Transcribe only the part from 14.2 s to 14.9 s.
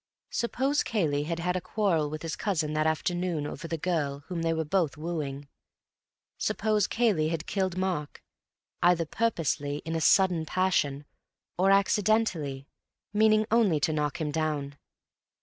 down.